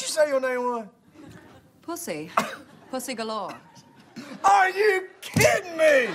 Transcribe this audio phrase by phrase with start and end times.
[0.00, 0.86] What'd you say your name was?
[1.82, 2.30] Pussy.
[2.90, 3.52] Pussy galore.
[4.42, 6.08] Are you kidding me?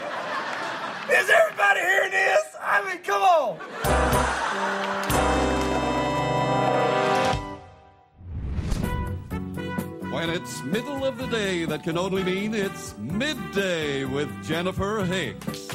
[1.14, 2.56] Is everybody hearing this?
[2.60, 3.60] I mean, come on.
[10.12, 15.68] When it's middle of the day, that can only mean it's midday with Jennifer Hicks.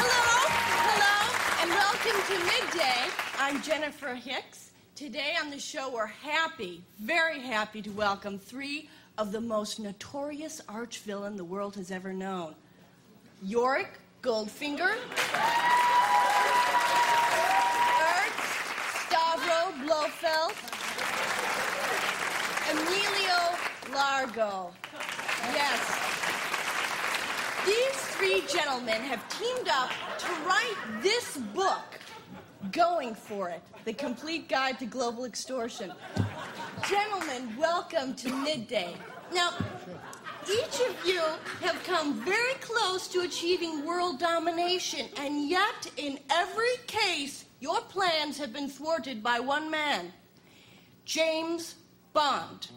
[0.00, 0.48] Hello,
[0.88, 1.20] hello,
[1.60, 3.10] and welcome to Midday.
[3.38, 4.71] I'm Jennifer Hicks.
[5.02, 8.88] Today on the show, we're happy, very happy to welcome three
[9.18, 12.54] of the most notorious arch villain the world has ever known
[13.44, 15.08] Auric Goldfinger, Ernst
[19.02, 20.54] Stavro Blofeld,
[22.70, 23.58] Emilio
[23.92, 24.70] Largo.
[25.52, 25.80] Yes.
[27.66, 31.98] These three gentlemen have teamed up to write this book,
[32.70, 35.92] Going for It The Complete Guide to Global Extortion.
[36.88, 38.94] Gentlemen, welcome to Midday.
[39.34, 39.50] Now,
[40.48, 41.20] each of you
[41.60, 48.38] have come very close to achieving world domination, and yet, in every case, your plans
[48.38, 50.12] have been thwarted by one man
[51.04, 51.74] James
[52.12, 52.68] Bond.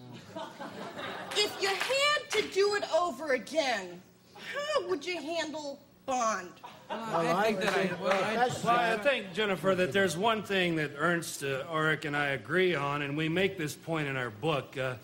[1.37, 4.01] If you had to do it over again,
[4.33, 6.49] how would you handle Bond?
[6.89, 10.91] I think that I, well, I, well, I think, Jennifer, that there's one thing that
[10.97, 14.77] Ernst uh, Ulrich and I agree on, and we make this point in our book.
[14.77, 14.95] Uh,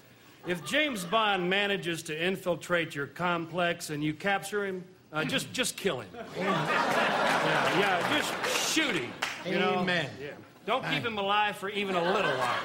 [0.47, 5.75] if James Bond manages to infiltrate your complex and you capture him, uh, just just
[5.75, 6.09] kill him.
[6.37, 9.11] yeah, yeah, just shoot him.
[9.45, 9.79] You know?
[9.79, 10.09] Amen.
[10.21, 10.29] Yeah.
[10.65, 12.59] Don't keep him alive for even a little while.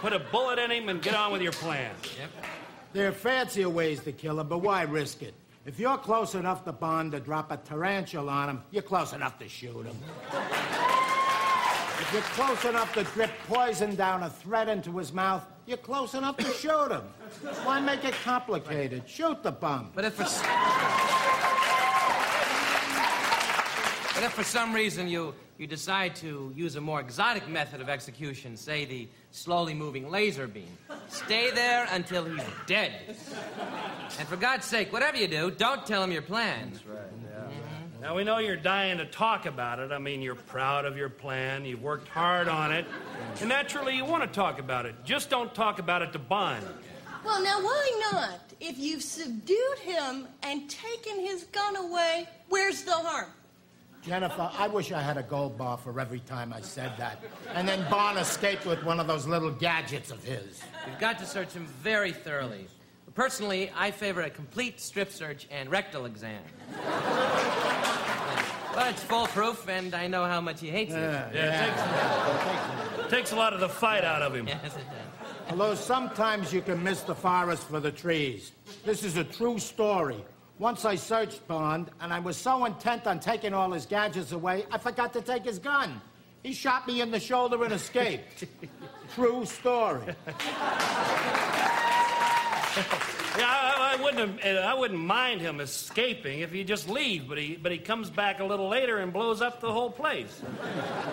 [0.00, 1.92] Put a bullet in him and get on with your plan.
[2.92, 5.34] There are fancier ways to kill him, but why risk it?
[5.68, 9.38] If you're close enough to Bond to drop a tarantula on him, you're close enough
[9.38, 9.94] to shoot him.
[10.32, 16.14] If you're close enough to drip poison down a thread into his mouth, you're close
[16.14, 17.02] enough to shoot him.
[17.64, 19.06] Why make it complicated?
[19.06, 19.90] Shoot the bum.
[19.94, 20.24] But if for,
[24.18, 27.88] but if for some reason you, you decide to use a more exotic method of
[27.88, 32.90] execution, say the slowly moving laser beam, stay there until he's dead.
[34.18, 36.80] And for God's sake, whatever you do, don't tell him your plans.
[36.80, 38.02] Mm-hmm.
[38.02, 39.92] Now, we know you're dying to talk about it.
[39.92, 42.86] I mean, you're proud of your plan, you've worked hard on it,
[43.38, 44.96] and naturally you want to talk about it.
[45.04, 46.66] Just don't talk about it to Bond.
[47.24, 48.40] Well, now, why not?
[48.58, 53.30] If you've subdued him and taken his gun away, where's the harm?
[54.02, 57.22] Jennifer, I wish I had a gold bar for every time I said that.
[57.54, 60.62] And then Bond escaped with one of those little gadgets of his.
[60.86, 62.68] You've got to search him very thoroughly.
[63.14, 66.40] Personally, I favor a complete strip search and rectal exam.
[68.74, 70.98] but it's foolproof, and I know how much he hates it.
[71.00, 74.46] Yeah, it takes, takes a lot of the fight out of him.
[74.46, 75.50] Yes, it does.
[75.50, 78.52] Although sometimes you can miss the forest for the trees.
[78.84, 80.22] This is a true story.
[80.58, 84.66] Once I searched Bond, and I was so intent on taking all his gadgets away,
[84.72, 86.00] I forgot to take his gun.
[86.42, 88.44] He shot me in the shoulder and escaped.
[89.14, 90.14] true story.
[93.38, 97.38] Yeah, I, I wouldn't have, I wouldn't mind him escaping if he just leaves, but
[97.38, 100.42] he but he comes back a little later and blows up the whole place.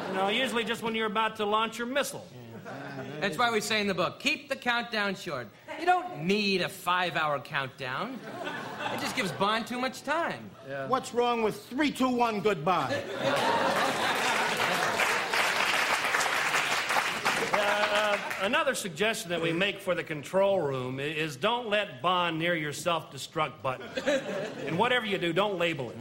[0.10, 2.26] You know, usually just when you're about to launch your missile.
[3.22, 5.48] That's why we say in the book keep the countdown short.
[5.80, 8.20] You don't need a five hour countdown,
[8.94, 10.50] it just gives Bond too much time.
[10.88, 13.04] What's wrong with 321 goodbye?
[17.58, 22.54] Uh, another suggestion that we make for the control room is don't let Bond near
[22.56, 23.86] your self-destruct button.
[24.66, 25.98] and whatever you do, don't label it.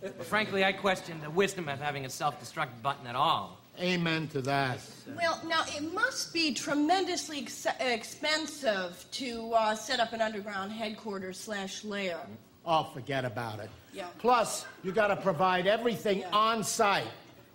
[0.00, 3.58] But frankly, I question the wisdom of having a self destruct button at all.
[3.80, 4.80] Amen to that.
[5.16, 11.38] Well, now, it must be tremendously ex- expensive to uh, set up an underground headquarters
[11.38, 12.18] slash lair.
[12.66, 13.70] Oh, forget about it.
[13.92, 14.06] Yeah.
[14.18, 17.06] Plus, you got to provide everything on site,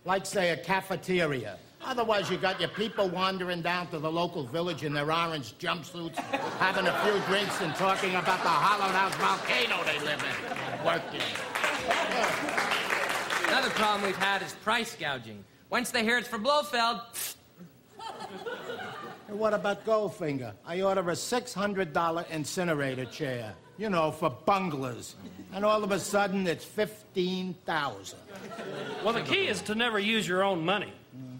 [0.05, 1.57] like, say, a cafeteria.
[1.85, 6.15] Otherwise, you got your people wandering down to the local village in their orange jumpsuits,
[6.59, 10.85] having a few drinks and talking about the hollowed out volcano they live in.
[10.85, 11.21] Working.
[13.49, 15.43] Another problem we've had is price gouging.
[15.73, 17.01] Once they hear it's for Blofeld,
[19.27, 20.53] And what about Goldfinger?
[20.67, 25.15] I order a $600 incinerator chair, you know, for bunglers.
[25.51, 28.19] And all of a sudden, it's 15000
[29.03, 30.93] Well, the key is to never use your own money.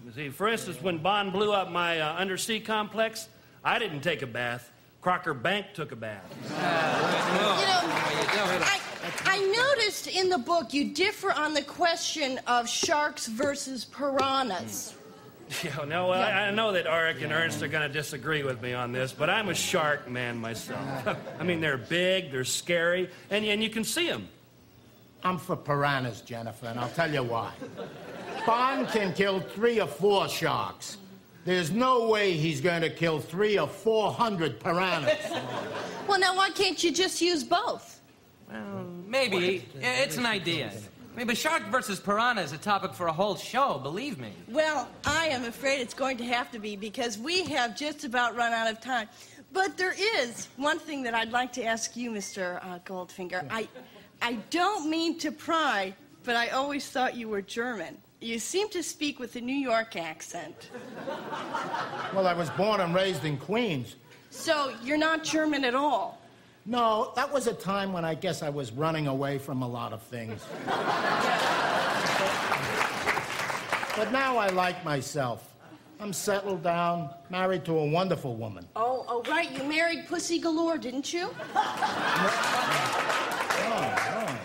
[0.04, 3.28] You see, for instance, when Bond blew up my uh, undersea complex,
[3.62, 4.68] I didn't take a bath.
[5.00, 6.24] Crocker Bank took a bath.
[8.34, 8.80] You know, I,
[9.24, 14.94] I noticed in the book you differ on the question of sharks versus piranhas.
[15.62, 18.62] Yeah, no, well, I, I know that Auric and Ernst are going to disagree with
[18.62, 21.06] me on this, but I'm a shark man myself.
[21.38, 24.26] I mean, they're big, they're scary, and, and you can see them.
[25.22, 27.52] I'm for piranhas, Jennifer, and I'll tell you why.
[28.46, 30.96] Bond can kill three or four sharks.
[31.44, 35.30] There's no way he's going to kill three or four hundred piranhas.
[36.08, 37.93] Well, now why can't you just use both?
[39.14, 39.64] Well, maybe.
[39.80, 40.72] Yeah, It's an idea.
[41.14, 44.32] I mean, but shark versus piranha is a topic for a whole show, believe me.
[44.48, 48.34] Well, I am afraid it's going to have to be because we have just about
[48.34, 49.08] run out of time.
[49.52, 52.58] But there is one thing that I'd like to ask you, Mr.
[52.64, 53.46] Uh, Goldfinger.
[53.48, 53.68] I,
[54.20, 55.94] I don't mean to pry,
[56.24, 57.96] but I always thought you were German.
[58.20, 60.70] You seem to speak with a New York accent.
[62.12, 63.94] well, I was born and raised in Queens.
[64.30, 66.20] So you're not German at all.
[66.66, 69.92] No, that was a time when I guess I was running away from a lot
[69.92, 70.42] of things.
[73.96, 75.54] but now I like myself.
[76.00, 78.66] I'm settled down, married to a wonderful woman.
[78.76, 79.50] Oh, oh, right.
[79.52, 81.30] You married Pussy Galore, didn't you?
[81.54, 81.60] No,
[84.10, 84.36] no.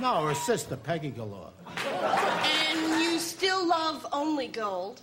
[0.00, 1.50] No, her sister, Peggy Galore.
[1.86, 5.02] And you still love only gold.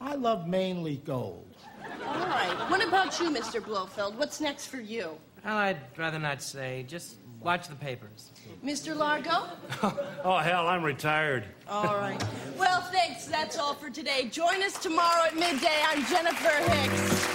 [0.00, 1.46] I love mainly gold.
[2.06, 2.70] All right.
[2.70, 3.62] What about you, Mr.
[3.62, 4.16] Blofeld?
[4.16, 5.18] What's next for you?
[5.44, 6.84] Well, I'd rather not say.
[6.86, 8.30] Just watch the papers.
[8.64, 8.96] Mr.
[8.96, 9.44] Largo?
[10.22, 11.44] Oh, hell, I'm retired.
[11.66, 12.22] All right.
[12.58, 13.24] Well, thanks.
[13.24, 14.28] That's all for today.
[14.30, 15.80] Join us tomorrow at midday.
[15.88, 17.26] I'm Jennifer Hicks.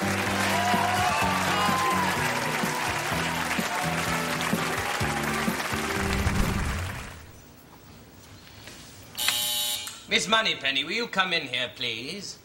[10.08, 12.38] Miss Moneypenny, will you come in here, please?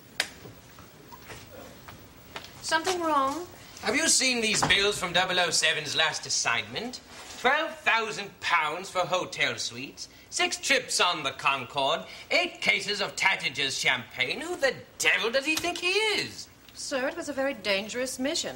[2.62, 3.46] Something wrong?
[3.82, 7.00] Have you seen these bills from 007's last assignment?
[7.42, 14.42] £12,000 for hotel suites, six trips on the Concorde, eight cases of Taittinger's champagne.
[14.42, 16.48] Who the devil does he think he is?
[16.74, 18.54] Sir, it was a very dangerous mission.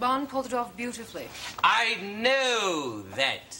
[0.00, 1.28] Bond pulled it off beautifully.
[1.62, 3.56] I know that.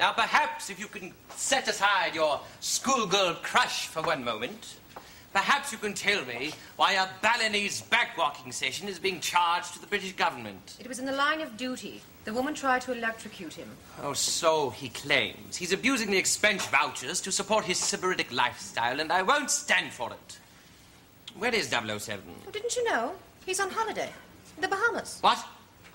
[0.00, 4.74] Now, perhaps if you can set aside your schoolgirl crush for one moment,
[5.32, 9.86] perhaps you can tell me why a Balinese backwalking session is being charged to the
[9.86, 10.76] British government.
[10.78, 12.02] It was in the line of duty.
[12.24, 13.68] The woman tried to electrocute him.
[14.02, 15.56] Oh, so he claims.
[15.56, 20.10] He's abusing the expense vouchers to support his sybaritic lifestyle, and I won't stand for
[20.10, 20.38] it.
[21.36, 22.22] Where is 007?
[22.46, 23.12] Oh, didn't you know?
[23.44, 24.10] He's on holiday.
[24.56, 25.18] In the Bahamas.
[25.20, 25.44] What?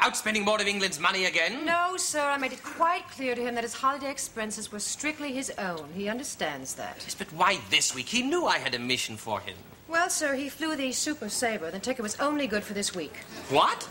[0.01, 1.65] Outspending more of England's money again?
[1.65, 2.21] No, sir.
[2.21, 5.89] I made it quite clear to him that his holiday expenses were strictly his own.
[5.95, 6.97] He understands that.
[7.03, 8.07] Yes, but why this week?
[8.07, 9.55] He knew I had a mission for him.
[9.88, 11.71] Well, sir, he flew the Super Saver.
[11.71, 13.15] The ticket was only good for this week.
[13.49, 13.88] What?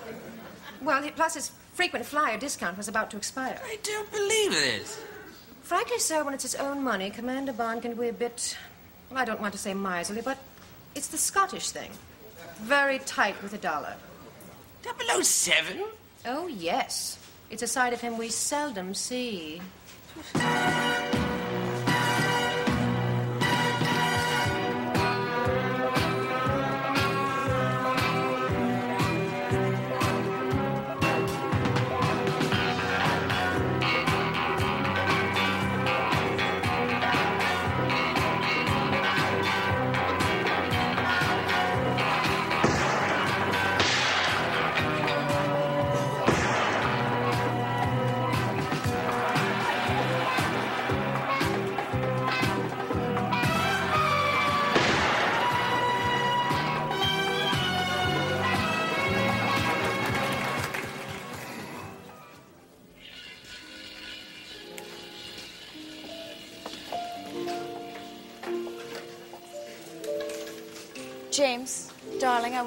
[0.81, 3.59] Well, he- plus his frequent flyer discount was about to expire.
[3.65, 5.01] I don't believe this.
[5.63, 8.57] Frankly, sir, when it's his own money, Commander Bond can be a bit.
[9.11, 10.39] Well, I don't want to say miserly, but
[10.95, 11.91] it's the Scottish thing.
[12.61, 13.95] Very tight with the dollar.
[15.23, 15.85] 007?
[16.27, 17.19] Oh, yes.
[17.51, 19.61] It's a side of him we seldom see.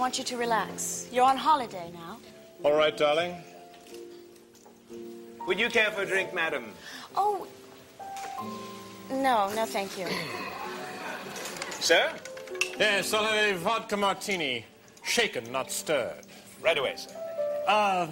[0.09, 1.07] Want you to relax.
[1.11, 2.17] You're on holiday now.
[2.63, 3.35] All right, darling.
[5.45, 6.65] Would you care for a drink, madam?
[7.15, 7.45] Oh,
[9.11, 10.07] no, no, thank you.
[11.79, 12.11] Sir?
[12.79, 14.65] Yes, I'll have a vodka martini.
[15.03, 16.25] Shaken, not stirred.
[16.59, 17.15] Right away, sir.
[17.67, 18.07] Uh,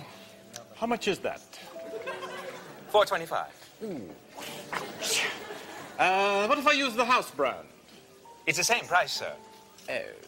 [0.75, 1.41] how much is that?
[2.89, 3.47] 425.
[5.97, 7.67] Uh, what if I use the house brand?
[8.45, 9.33] It's the same price, sir.
[9.89, 10.26] Oh.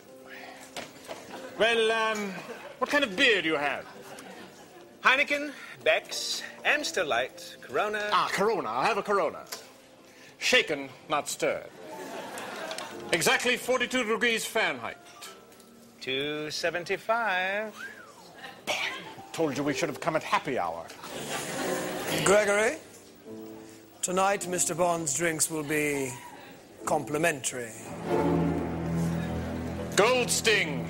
[1.59, 2.33] Well, um,
[2.77, 3.85] what kind of beer do you have?
[5.03, 5.51] Heineken,
[5.83, 8.09] Beck's, Amstel Light, Corona.
[8.13, 8.69] Ah, Corona.
[8.69, 9.43] I'll have a Corona.
[10.37, 11.69] Shaken, not stirred.
[13.11, 14.95] Exactly 42 degrees Fahrenheit.
[15.99, 17.75] 275.
[19.33, 20.85] Told you we should have come at happy hour.
[22.23, 22.77] Gregory,
[24.01, 24.77] tonight Mr.
[24.77, 26.13] Bond's drinks will be
[26.85, 27.73] complimentary.
[29.97, 30.87] Goldsting.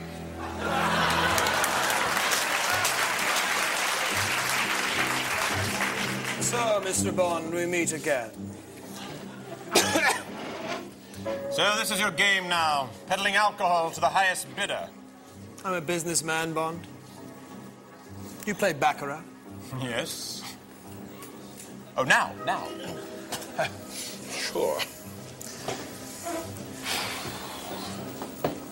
[6.41, 7.15] So, Mr.
[7.15, 8.31] Bond, we meet again.
[11.51, 14.87] So this is your game now, peddling alcohol to the highest bidder.
[15.65, 16.87] I'm a businessman, Bond.
[18.45, 19.23] You play Baccarat?
[19.81, 20.41] Yes.
[21.97, 22.65] Oh, now, now.
[24.31, 24.79] sure.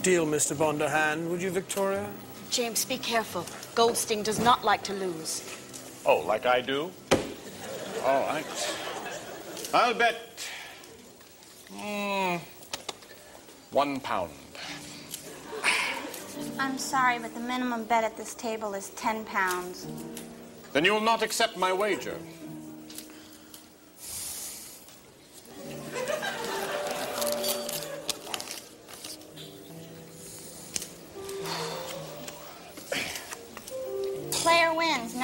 [0.07, 0.57] Deal, Mr.
[0.57, 2.07] Bond, a hand, would you, Victoria?
[2.49, 3.45] James, be careful.
[3.75, 5.43] Goldsting does not like to lose.
[6.05, 6.89] Oh, like I do?
[8.05, 8.45] All right.
[9.73, 10.15] I'll bet.
[11.75, 12.39] Mm,
[13.71, 14.31] one pound.
[16.57, 19.87] I'm sorry, but the minimum bet at this table is 10 pounds.
[20.71, 22.17] Then you'll not accept my wager.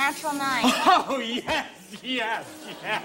[0.03, 0.63] Natural nine.
[1.07, 1.65] Oh, yes,
[2.03, 2.45] yes,
[2.83, 3.03] yes.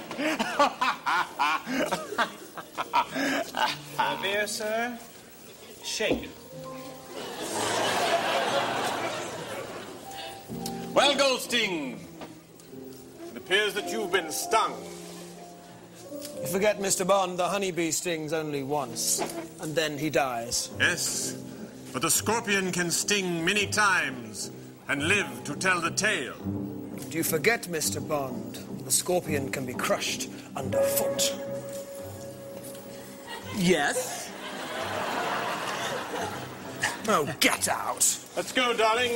[3.97, 4.99] Uh, beer, sir?
[5.85, 6.29] Shake.
[10.93, 12.05] Well, Goldsting,
[13.31, 14.75] it appears that you've been stung.
[16.41, 17.07] You forget, Mr.
[17.07, 19.21] Bond, the honeybee stings only once,
[19.61, 20.71] and then he dies.
[20.81, 21.37] Yes,
[21.93, 24.51] but the scorpion can sting many times
[24.89, 26.35] and live to tell the tale.
[26.99, 28.07] Do you forget, Mr.
[28.07, 31.35] Bond, the scorpion can be crushed underfoot?
[33.57, 34.31] Yes?
[37.09, 38.19] Oh, get out.
[38.37, 39.13] Let's go, darling.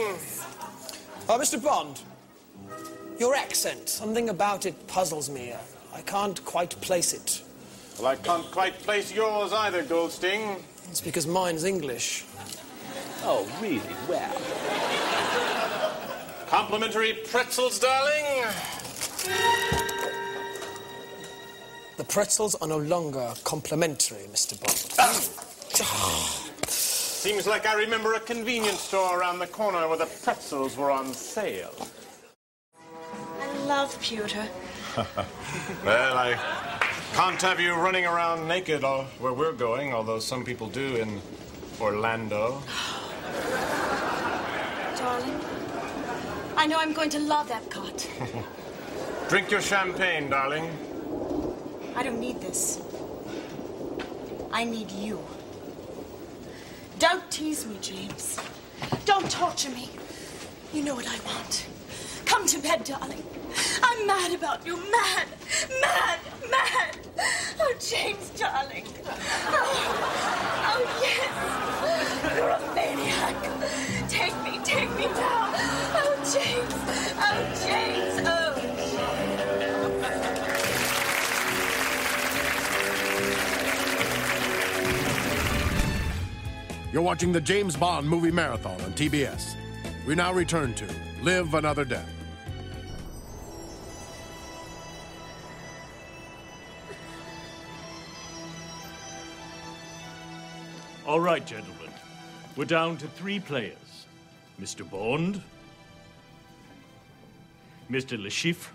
[1.28, 1.62] Oh, Mr.
[1.62, 2.00] Bond,
[3.18, 5.52] your accent, something about it puzzles me.
[5.94, 7.42] I can't quite place it.
[7.98, 10.56] Well, I can't quite place yours either, Goldsting.
[10.88, 12.24] It's because mine's English.
[13.24, 13.80] Oh, really?
[14.08, 15.12] Well.
[16.52, 18.44] Complimentary pretzels, darling.
[21.97, 24.61] The pretzels are no longer complimentary, Mr.
[24.61, 24.87] Bond.
[24.99, 25.18] Ah.
[26.66, 31.14] Seems like I remember a convenience store around the corner where the pretzels were on
[31.14, 31.88] sale.
[33.40, 34.47] I love pewter.
[35.87, 36.38] well, I
[37.14, 41.18] can't have you running around naked all where we're going, although some people do in
[41.80, 42.62] Orlando.
[44.99, 45.40] Darling,
[46.56, 48.06] I know I'm going to love Epcot.
[49.28, 50.71] Drink your champagne, darling.
[51.97, 52.80] I don't need this.
[54.52, 55.18] I need you.
[56.99, 58.38] Don't tease me, James.
[59.04, 59.88] Don't torture me.
[60.73, 61.66] You know what I want.
[62.26, 63.23] Come to bed, darling.
[63.82, 64.76] I'm mad about you.
[64.76, 65.26] Mad,
[65.80, 66.12] mad, mad.
[87.12, 89.54] Watching the James Bond movie marathon on TBS.
[90.07, 90.87] We now return to
[91.23, 92.09] Live Another Death.
[101.07, 101.90] All right, gentlemen.
[102.57, 104.07] We're down to three players
[104.59, 104.88] Mr.
[104.88, 105.42] Bond,
[107.90, 108.19] Mr.
[108.19, 108.71] Le Chiffre,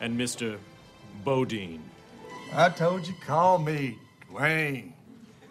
[0.00, 0.56] and Mr.
[1.26, 1.82] Bodine.
[2.54, 3.98] I told you, call me
[4.30, 4.92] Dwayne.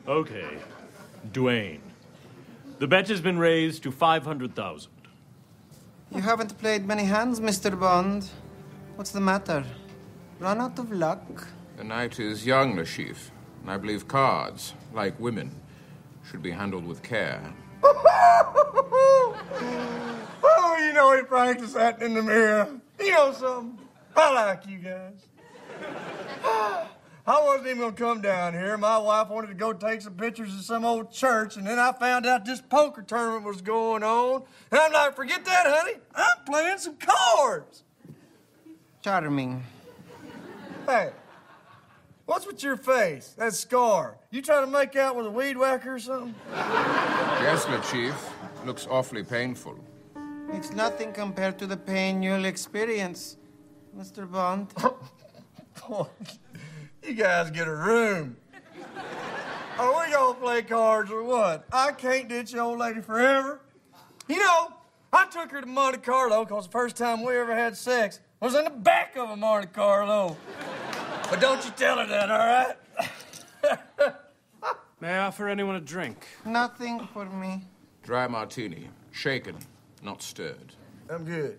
[0.08, 0.58] Okay,
[1.32, 1.80] Dwayne.
[2.80, 4.90] The bet has been raised to 500,000.
[6.14, 7.80] You haven't played many hands, Mr.
[7.80, 8.28] Bond.
[8.96, 9.64] What's the matter?
[10.40, 11.48] Run out of luck?
[11.78, 13.30] The night is young, Le Chiffre,
[13.62, 15.52] and I believe cards, like women,
[16.30, 17.54] should be handled with care.
[20.44, 22.68] Oh, you know he practiced that in the mirror.
[23.00, 23.78] You know something?
[24.16, 25.14] I like you guys.
[27.26, 28.78] I wasn't even gonna come down here.
[28.78, 31.92] My wife wanted to go take some pictures of some old church, and then I
[31.92, 34.44] found out this poker tournament was going on.
[34.72, 35.98] And I'm like, forget that, honey.
[36.16, 37.84] I'm playing some cards.
[39.04, 39.64] Charming.
[40.88, 41.12] Hey,
[42.26, 43.36] what's with your face?
[43.38, 44.18] That scar.
[44.32, 46.34] You trying to make out with a weed whacker or something?
[46.52, 48.16] Yes, Le Chiffre.
[48.66, 49.78] Looks awfully painful.
[50.54, 53.38] It's nothing compared to the pain you'll experience,
[53.96, 54.30] Mr.
[54.30, 54.74] Bond.
[57.04, 58.38] You guys get a room.
[59.80, 61.66] Are we gonna play cards or what?
[61.72, 63.62] I can't ditch the old lady forever.
[64.28, 64.74] You know,
[65.12, 68.54] I took her to Monte Carlo because the first time we ever had sex was
[68.54, 70.38] in the back of a Monte Carlo.
[71.30, 74.14] But don't you tell her that, all right?
[75.02, 76.28] May I offer anyone a drink?
[76.46, 77.64] Nothing for me.
[78.04, 78.90] Dry martini.
[79.10, 79.58] Shaken,
[80.04, 80.76] not stirred.
[81.10, 81.58] I'm good.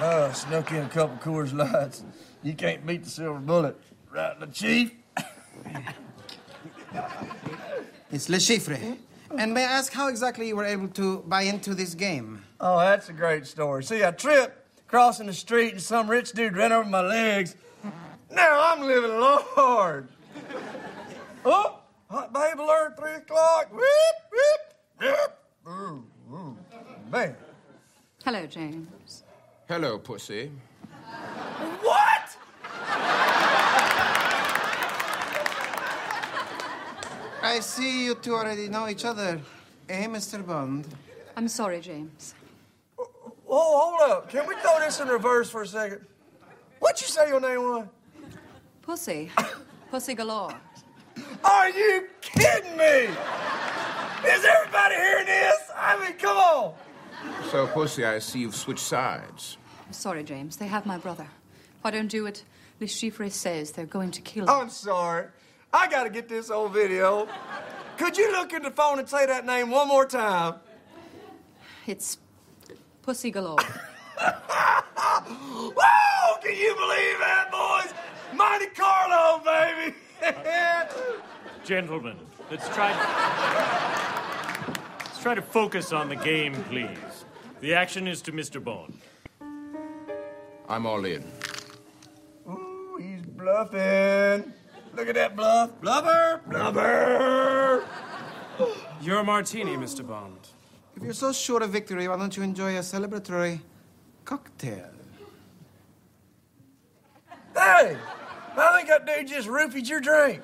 [0.00, 2.04] Uh, oh, snuck in a couple Coors Lights.
[2.44, 3.76] You can't beat the silver bullet.
[4.12, 4.92] Right, the chief?
[8.10, 8.96] It's Le Chiffre.
[9.36, 12.42] And may I ask how exactly you were able to buy into this game?
[12.60, 13.84] Oh, that's a great story.
[13.84, 17.56] See, I tripped crossing the street and some rich dude ran over my legs.
[18.30, 20.06] Now I'm living large.
[21.44, 23.72] Oh, hot babe alert, three o'clock.
[23.72, 23.82] Whip,
[24.32, 25.38] whip, whip.
[25.68, 26.56] Ooh, ooh,
[27.10, 27.36] man.
[28.24, 29.24] Hello, James.
[29.68, 30.50] Hello, pussy.
[31.82, 32.36] What?
[37.42, 39.38] I see you two already know each other.
[39.90, 40.44] Eh, Mr.
[40.46, 40.86] Bond?
[41.36, 42.34] I'm sorry, James.
[42.98, 43.04] Oh,
[43.46, 44.30] hold up.
[44.30, 46.00] Can we throw this in reverse for a second?
[46.78, 47.86] What'd you say your name was?
[48.80, 49.30] Pussy.
[49.90, 50.54] Pussy galore.
[51.44, 53.10] Are you kidding me?
[54.32, 55.60] Is everybody hearing this?
[55.76, 56.74] I mean, come on.
[57.50, 59.56] So, pussy, I see you've switched sides.
[59.86, 60.56] I'm sorry, James.
[60.56, 61.26] They have my brother.
[61.82, 62.44] Why don't do it,
[62.80, 63.72] Le Chiffre says?
[63.72, 64.50] They're going to kill him.
[64.50, 65.26] I'm sorry.
[65.72, 67.28] I gotta get this old video.
[67.98, 70.54] Could you look at the phone and say that name one more time?
[71.86, 72.18] It's
[73.02, 73.58] Pussy galore.
[74.18, 75.72] Whoa!
[76.42, 77.94] Can you believe that, boys?
[78.36, 79.94] Monte Carlo, baby!
[81.64, 82.16] Gentlemen,
[82.50, 82.92] let's try.
[84.98, 86.98] let's try to focus on the game, please.
[87.60, 88.62] The action is to Mr.
[88.62, 89.00] Bond.
[90.68, 91.24] I'm all in.
[92.48, 94.52] Ooh, he's bluffing.
[94.94, 95.72] Look at that bluff.
[95.80, 96.40] Bluffer!
[96.48, 97.84] Bluffer!
[99.02, 100.06] Your martini, Mr.
[100.06, 100.38] Bond.
[100.96, 103.60] If you're so sure of victory, why don't you enjoy a celebratory
[104.24, 104.90] cocktail?
[107.54, 107.96] Hey!
[108.56, 110.42] I think that dude just roofied your drink.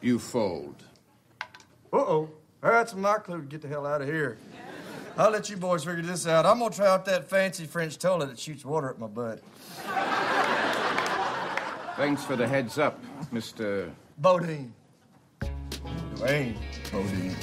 [0.00, 0.82] You fold.
[1.92, 2.30] Uh-oh.
[2.64, 4.38] That's my clue to get the hell out of here.
[5.18, 6.46] I'll let you boys figure this out.
[6.46, 9.42] I'm gonna try out that fancy French toilet that shoots water at my butt.
[11.96, 12.98] Thanks for the heads up,
[13.34, 13.90] Mr.
[14.16, 14.72] Bodine.
[16.14, 16.56] Dwayne
[16.90, 17.36] Bodine.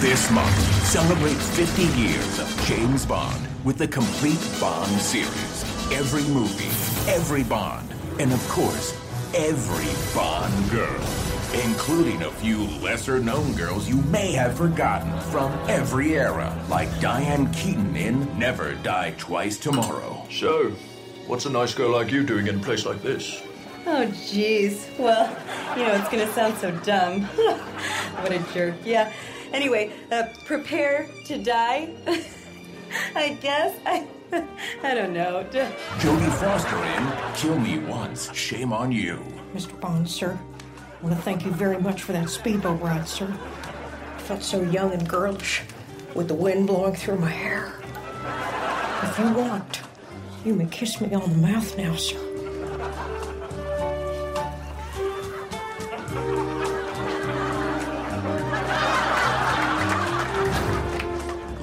[0.00, 0.56] This month,
[0.86, 5.49] celebrate 50 years of James Bond with the complete Bond series.
[5.92, 6.68] Every movie,
[7.10, 8.94] every Bond, and of course,
[9.34, 11.04] every Bond girl,
[11.64, 17.52] including a few lesser known girls you may have forgotten from every era, like Diane
[17.52, 20.26] Keaton in Never Die Twice Tomorrow.
[20.30, 20.70] So,
[21.26, 23.42] what's a nice girl like you doing in a place like this?
[23.84, 24.96] Oh, jeez.
[24.96, 25.28] Well,
[25.76, 27.22] you know, it's gonna sound so dumb.
[27.24, 28.76] what a jerk.
[28.84, 29.12] Yeah.
[29.52, 31.90] Anyway, uh, prepare to die.
[33.16, 33.76] I guess.
[33.84, 34.06] I,
[34.82, 35.44] I don't know.
[35.52, 39.18] Jodie Foster in Kill Me Once, Shame on You.
[39.54, 39.78] Mr.
[39.80, 40.38] Bond, sir,
[40.78, 43.26] I want to thank you very much for that speedboat ride, sir.
[43.26, 45.62] I felt so young and girlish
[46.14, 47.80] with the wind blowing through my hair.
[49.02, 49.80] If you want,
[50.44, 52.18] you may kiss me on the mouth now, sir.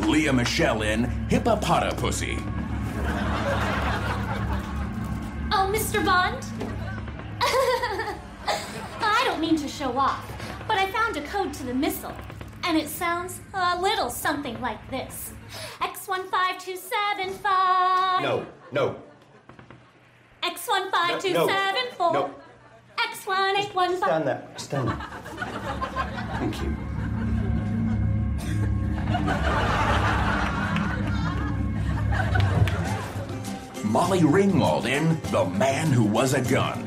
[0.05, 2.56] Lea Michele in Hippopotapussy.
[5.87, 6.03] Mr.
[6.03, 6.43] Bond?
[8.99, 10.29] I don't mean to show off,
[10.67, 12.11] but I found a code to the missile,
[12.65, 15.31] and it sounds a little something like this
[15.79, 18.21] X15275.
[18.21, 18.97] No, no.
[20.43, 21.97] X15274.
[21.97, 22.11] No.
[22.11, 22.35] no.
[22.97, 23.97] X1815.
[23.97, 24.45] Stand there.
[24.57, 24.97] Stand there.
[26.37, 26.75] Thank you.
[33.89, 36.85] Molly Ringwald in The Man Who Was a Gun.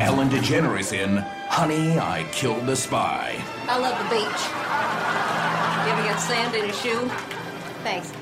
[0.00, 3.36] Ellen DeGeneres in Honey, I Killed the Spy.
[3.68, 4.42] I love the beach.
[5.84, 7.10] You ever get sand in your shoe?
[7.82, 8.12] Thanks.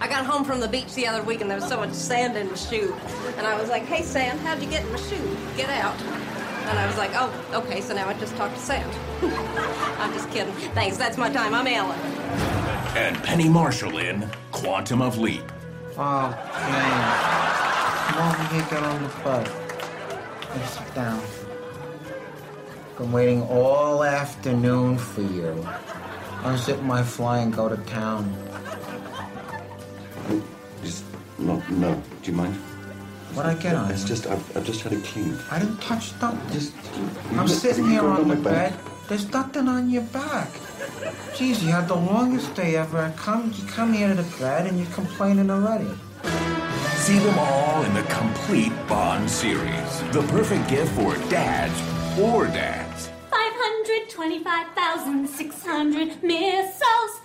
[0.00, 2.36] I got home from the beach the other week and there was so much sand
[2.36, 2.94] in my shoe.
[3.38, 5.36] And I was like, hey, Sand, how'd you get in my shoe?
[5.56, 6.00] Get out.
[6.00, 8.92] And I was like, oh, okay, so now I just talk to Sand.
[9.98, 10.54] I'm just kidding.
[10.74, 11.54] Thanks, that's my time.
[11.54, 12.57] I'm Ellen.
[12.98, 15.44] And Penny Marshall in Quantum of Leap.
[15.96, 16.30] Oh,
[16.66, 18.08] James.
[18.08, 19.48] Come over here, get on the bus.
[20.56, 21.22] Let's sit down.
[22.98, 25.64] Been waiting all afternoon for you.
[26.42, 28.36] I'll my fly and go to town.
[30.82, 31.04] Just,
[31.38, 32.02] no, no.
[32.22, 32.54] Do you mind?
[33.34, 35.38] What I get on It's just, I've, I've just had it cleaned.
[35.52, 36.52] I didn't touch nothing.
[36.52, 36.74] Just,
[37.36, 38.72] I'm you- sitting here on the my back.
[38.72, 38.80] bed.
[39.08, 40.50] There's nothing on your back.
[41.34, 43.10] Geez, you had the longest day ever.
[43.16, 45.88] Come, you come here to the bed and you're complaining already.
[46.96, 50.02] See them all in the complete Bond series.
[50.12, 51.80] The perfect gift for dads
[52.20, 53.08] or dads.
[53.30, 57.20] 525,600 missiles.